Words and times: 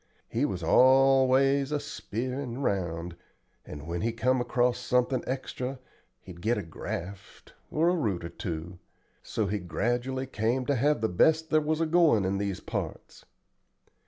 He 0.27 0.45
was 0.45 0.63
always 0.63 1.71
a 1.71 1.79
speerin' 1.79 2.57
round, 2.63 3.15
and 3.63 3.85
when 3.85 4.01
he 4.01 4.11
come 4.11 4.41
across 4.41 4.79
something 4.79 5.23
extra 5.27 5.77
he'd 6.21 6.41
get 6.41 6.57
a 6.57 6.63
graft, 6.63 7.53
or 7.69 7.87
a 7.89 7.95
root 7.95 8.23
or 8.25 8.29
two. 8.29 8.79
So 9.21 9.45
he 9.45 9.59
gradually 9.59 10.25
came 10.25 10.65
to 10.65 10.73
have 10.73 11.01
the 11.01 11.07
best 11.07 11.51
there 11.51 11.61
was 11.61 11.81
a 11.81 11.85
goin' 11.85 12.25
in 12.25 12.39
these 12.39 12.59
parts. 12.61 13.25